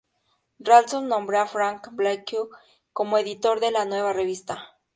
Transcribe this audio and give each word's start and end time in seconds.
Ralston 0.57 1.07
nombró 1.07 1.39
a 1.41 1.45
Frank 1.45 1.89
Blackwell 1.91 2.47
como 2.91 3.19
editor 3.19 3.59
de 3.59 3.69
la 3.69 3.85
nueva 3.85 4.13
revista. 4.13 4.79